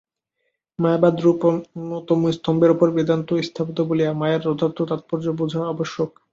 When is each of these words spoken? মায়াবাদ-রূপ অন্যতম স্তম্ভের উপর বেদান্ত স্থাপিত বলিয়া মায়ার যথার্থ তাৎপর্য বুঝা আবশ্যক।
মায়াবাদ-রূপ 0.79 1.39
অন্যতম 1.49 2.19
স্তম্ভের 2.31 2.73
উপর 2.75 2.87
বেদান্ত 2.95 3.29
স্থাপিত 3.47 3.77
বলিয়া 3.89 4.11
মায়ার 4.13 4.41
যথার্থ 4.47 4.77
তাৎপর্য 4.91 5.25
বুঝা 5.39 5.61
আবশ্যক। 5.73 6.09